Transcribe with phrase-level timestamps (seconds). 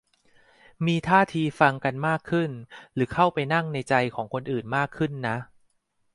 [0.85, 2.49] มีท่าทีฟังกันมากขึ้น
[2.93, 5.37] หรือเข้าไปนั่งในใจของคนอื่นมากขึ้นนะ